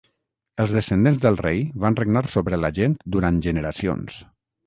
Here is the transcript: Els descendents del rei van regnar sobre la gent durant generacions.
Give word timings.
Els 0.63 0.71
descendents 0.75 1.19
del 1.25 1.37
rei 1.41 1.59
van 1.83 1.99
regnar 2.01 2.23
sobre 2.37 2.59
la 2.63 2.73
gent 2.79 2.97
durant 3.17 3.37
generacions. 3.49 4.19